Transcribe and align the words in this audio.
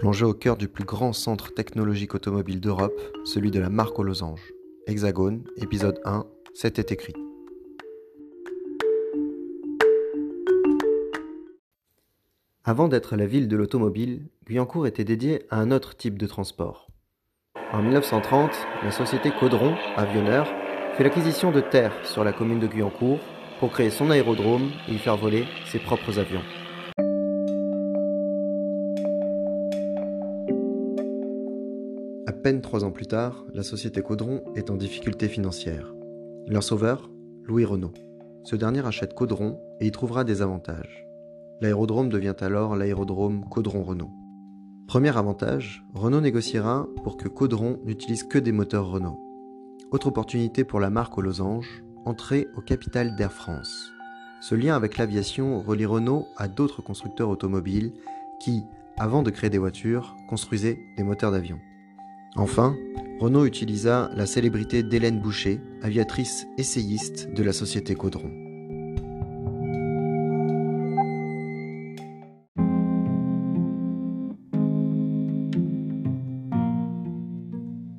Plongé 0.00 0.24
au 0.24 0.32
cœur 0.32 0.56
du 0.56 0.66
plus 0.66 0.84
grand 0.84 1.12
centre 1.12 1.52
technologique 1.52 2.14
automobile 2.14 2.58
d'Europe, 2.58 2.98
celui 3.26 3.50
de 3.50 3.60
la 3.60 3.68
marque 3.68 3.98
aux 3.98 4.02
losanges. 4.02 4.54
Hexagone, 4.86 5.44
épisode 5.58 6.00
1, 6.06 6.24
c'était 6.54 6.94
écrit. 6.94 7.12
Avant 12.64 12.88
d'être 12.88 13.14
la 13.14 13.26
ville 13.26 13.46
de 13.46 13.58
l'automobile, 13.58 14.22
Guyancourt 14.48 14.86
était 14.86 15.04
dédié 15.04 15.42
à 15.50 15.58
un 15.58 15.70
autre 15.70 15.94
type 15.94 16.16
de 16.16 16.26
transport. 16.26 16.88
En 17.70 17.82
1930, 17.82 18.52
la 18.82 18.92
société 18.92 19.30
Caudron, 19.38 19.74
avionneur, 19.98 20.48
fait 20.96 21.04
l'acquisition 21.04 21.52
de 21.52 21.60
terres 21.60 21.92
sur 22.04 22.24
la 22.24 22.32
commune 22.32 22.58
de 22.58 22.66
Guyancourt 22.66 23.20
pour 23.58 23.70
créer 23.70 23.90
son 23.90 24.10
aérodrome 24.10 24.70
et 24.88 24.94
y 24.94 24.98
faire 24.98 25.18
voler 25.18 25.44
ses 25.66 25.78
propres 25.78 26.18
avions. 26.18 26.42
Peine 32.40 32.62
trois 32.62 32.84
ans 32.84 32.90
plus 32.90 33.06
tard, 33.06 33.44
la 33.52 33.62
société 33.62 34.02
Caudron 34.02 34.42
est 34.54 34.70
en 34.70 34.76
difficulté 34.76 35.28
financière. 35.28 35.94
Leur 36.46 36.62
sauveur, 36.62 37.10
Louis 37.44 37.64
Renault. 37.64 37.92
Ce 38.44 38.56
dernier 38.56 38.84
achète 38.86 39.14
Caudron 39.14 39.60
et 39.78 39.86
y 39.86 39.90
trouvera 39.90 40.24
des 40.24 40.40
avantages. 40.40 41.06
L'aérodrome 41.60 42.08
devient 42.08 42.34
alors 42.40 42.76
l'aérodrome 42.76 43.44
Caudron-Renault. 43.50 44.10
Premier 44.86 45.16
avantage, 45.16 45.84
Renault 45.92 46.22
négociera 46.22 46.88
pour 47.04 47.18
que 47.18 47.28
Caudron 47.28 47.78
n'utilise 47.84 48.24
que 48.24 48.38
des 48.38 48.52
moteurs 48.52 48.90
Renault. 48.90 49.20
Autre 49.90 50.06
opportunité 50.06 50.64
pour 50.64 50.80
la 50.80 50.90
marque 50.90 51.18
aux 51.18 51.22
losanges, 51.22 51.84
entrer 52.06 52.48
au 52.56 52.62
capital 52.62 53.14
d'Air 53.16 53.32
France. 53.32 53.92
Ce 54.40 54.54
lien 54.54 54.74
avec 54.74 54.96
l'aviation 54.96 55.60
relie 55.60 55.84
Renault 55.84 56.26
à 56.38 56.48
d'autres 56.48 56.80
constructeurs 56.80 57.28
automobiles 57.28 57.92
qui, 58.40 58.62
avant 58.96 59.22
de 59.22 59.30
créer 59.30 59.50
des 59.50 59.58
voitures, 59.58 60.16
construisaient 60.28 60.78
des 60.96 61.04
moteurs 61.04 61.32
d'avion. 61.32 61.58
Enfin, 62.36 62.76
Renault 63.18 63.44
utilisa 63.44 64.10
la 64.14 64.24
célébrité 64.24 64.82
d'Hélène 64.82 65.20
Boucher, 65.20 65.60
aviatrice 65.82 66.46
essayiste 66.58 67.32
de 67.34 67.42
la 67.42 67.52
société 67.52 67.94
Caudron. 67.94 68.30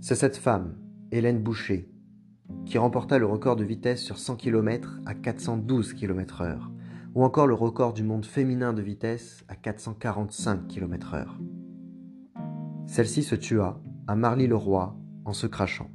C'est 0.00 0.14
cette 0.14 0.36
femme, 0.36 0.76
Hélène 1.12 1.42
Boucher, 1.42 1.88
qui 2.64 2.78
remporta 2.78 3.18
le 3.18 3.26
record 3.26 3.56
de 3.56 3.64
vitesse 3.64 4.02
sur 4.02 4.18
100 4.18 4.36
km 4.36 5.00
à 5.06 5.14
412 5.14 5.94
km/h, 5.94 6.58
ou 7.14 7.24
encore 7.24 7.46
le 7.46 7.54
record 7.54 7.92
du 7.92 8.02
monde 8.02 8.26
féminin 8.26 8.72
de 8.72 8.82
vitesse 8.82 9.44
à 9.48 9.54
445 9.54 10.66
km/h. 10.68 11.26
Celle-ci 12.86 13.22
se 13.22 13.34
tua 13.34 13.80
à 14.06 14.16
Marly-le-Roi 14.16 14.96
en 15.24 15.32
se 15.32 15.46
crachant. 15.46 15.90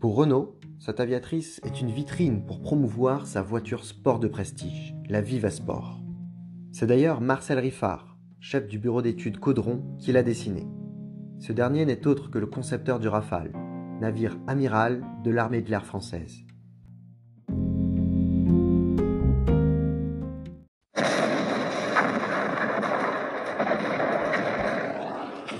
Pour 0.00 0.16
Renault, 0.16 0.58
cette 0.78 1.00
aviatrice 1.00 1.60
est 1.64 1.80
une 1.80 1.90
vitrine 1.90 2.44
pour 2.44 2.60
promouvoir 2.60 3.26
sa 3.26 3.42
voiture 3.42 3.84
sport 3.84 4.18
de 4.18 4.28
prestige, 4.28 4.94
la 5.08 5.20
Viva 5.20 5.50
Sport. 5.50 6.00
C'est 6.72 6.86
d'ailleurs 6.86 7.20
Marcel 7.20 7.58
Riffard, 7.58 8.16
chef 8.40 8.66
du 8.68 8.78
bureau 8.78 9.02
d'études 9.02 9.38
Caudron, 9.38 9.82
qui 9.98 10.12
l'a 10.12 10.22
dessinée. 10.22 10.66
Ce 11.38 11.52
dernier 11.52 11.84
n'est 11.84 12.06
autre 12.06 12.30
que 12.30 12.38
le 12.38 12.46
concepteur 12.46 12.98
du 12.98 13.08
Rafale, 13.08 13.52
navire 14.00 14.38
amiral 14.46 15.02
de 15.24 15.30
l'armée 15.30 15.62
de 15.62 15.70
l'air 15.70 15.84
française. 15.84 16.44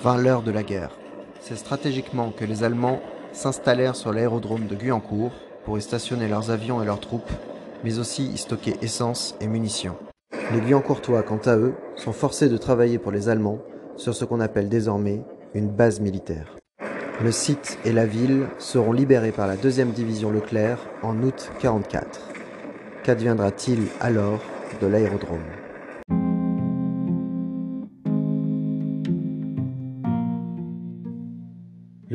Vint 0.02 0.18
l'heure 0.18 0.42
de 0.42 0.50
la 0.50 0.62
guerre. 0.62 1.05
C'est 1.48 1.54
stratégiquement 1.54 2.32
que 2.36 2.44
les 2.44 2.64
Allemands 2.64 2.98
s'installèrent 3.30 3.94
sur 3.94 4.12
l'aérodrome 4.12 4.66
de 4.66 4.74
Guyancourt 4.74 5.30
pour 5.64 5.78
y 5.78 5.80
stationner 5.80 6.26
leurs 6.26 6.50
avions 6.50 6.82
et 6.82 6.84
leurs 6.84 6.98
troupes, 6.98 7.30
mais 7.84 8.00
aussi 8.00 8.26
y 8.26 8.36
stocker 8.36 8.74
essence 8.82 9.36
et 9.40 9.46
munitions. 9.46 9.94
Les 10.52 10.60
Guyancourtois, 10.60 11.22
quant 11.22 11.38
à 11.44 11.56
eux, 11.56 11.74
sont 11.94 12.12
forcés 12.12 12.48
de 12.48 12.56
travailler 12.56 12.98
pour 12.98 13.12
les 13.12 13.28
Allemands 13.28 13.60
sur 13.94 14.12
ce 14.12 14.24
qu'on 14.24 14.40
appelle 14.40 14.68
désormais 14.68 15.22
une 15.54 15.68
base 15.68 16.00
militaire. 16.00 16.56
Le 17.22 17.30
site 17.30 17.78
et 17.84 17.92
la 17.92 18.06
ville 18.06 18.48
seront 18.58 18.90
libérés 18.90 19.30
par 19.30 19.46
la 19.46 19.54
2e 19.54 19.92
division 19.92 20.32
Leclerc 20.32 20.80
en 21.04 21.14
août 21.22 21.52
1944. 21.62 22.28
Qu'adviendra-t-il 23.04 23.84
alors 24.00 24.40
de 24.80 24.88
l'aérodrome? 24.88 25.65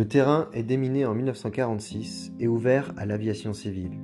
Le 0.02 0.08
terrain 0.08 0.50
est 0.52 0.64
déminé 0.64 1.06
en 1.06 1.14
1946 1.14 2.34
et 2.40 2.48
ouvert 2.48 2.92
à 2.98 3.06
l'aviation 3.06 3.54
civile. 3.54 4.00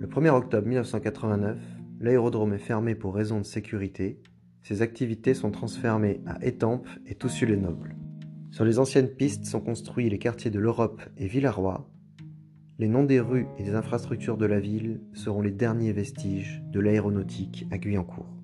Le 0.00 0.08
1er 0.08 0.30
octobre 0.30 0.66
1989, 0.66 1.56
l'aérodrome 2.00 2.54
est 2.54 2.58
fermé 2.58 2.96
pour 2.96 3.14
raisons 3.14 3.38
de 3.38 3.44
sécurité. 3.44 4.20
Ses 4.62 4.82
activités 4.82 5.34
sont 5.34 5.52
transférées 5.52 6.20
à 6.26 6.44
Étampes 6.44 6.88
et 7.06 7.14
Toussus-les-Nobles. 7.14 7.94
Sur 8.50 8.64
les 8.64 8.80
anciennes 8.80 9.06
pistes 9.06 9.44
sont 9.44 9.60
construits 9.60 10.10
les 10.10 10.18
quartiers 10.18 10.50
de 10.50 10.58
l'Europe 10.58 11.00
et 11.16 11.28
Villarroy. 11.28 11.88
Les 12.80 12.88
noms 12.88 13.04
des 13.04 13.20
rues 13.20 13.46
et 13.56 13.62
des 13.62 13.76
infrastructures 13.76 14.38
de 14.38 14.46
la 14.46 14.58
ville 14.58 15.00
seront 15.12 15.42
les 15.42 15.52
derniers 15.52 15.92
vestiges 15.92 16.60
de 16.72 16.80
l'aéronautique 16.80 17.66
à 17.70 17.78
Guyancourt. 17.78 18.35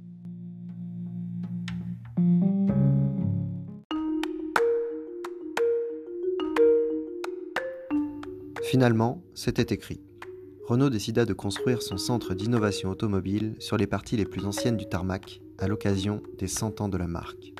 Finalement, 8.73 9.23
c'était 9.35 9.75
écrit. 9.75 10.01
Renault 10.67 10.89
décida 10.89 11.27
de 11.27 11.35
construire 11.35 11.83
son 11.83 11.99
centre 11.99 12.33
d'innovation 12.33 12.89
automobile 12.89 13.55
sur 13.59 13.77
les 13.77 13.87
parties 13.87 14.17
les 14.17 14.25
plus 14.25 14.47
anciennes 14.47 14.79
du 14.79 14.89
tarmac 14.89 15.43
à 15.59 15.69
l'occasion 15.69 16.23
des 16.39 16.47
100 16.47 16.81
ans 16.81 16.89
de 16.89 16.97
la 16.97 17.07
marque. 17.07 17.53